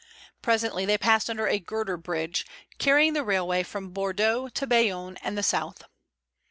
[0.41, 2.43] Presently they passed under a girder bridge,
[2.79, 5.83] carrying the railway from Bordeaux to Bayonne and the south.